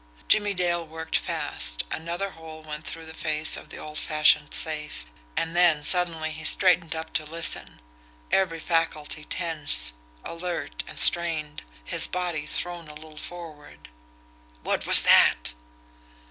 [0.27, 5.05] Jimmie Dale worked fast another hole went through the face of the old fashioned safe
[5.37, 7.79] and then suddenly he straightened up to listen,
[8.31, 9.93] every faculty tense,
[10.25, 13.89] alert, and strained, his body thrown a little forward.
[14.63, 15.53] WHAT WAS THAT!